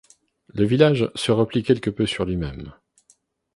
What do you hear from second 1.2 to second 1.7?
replie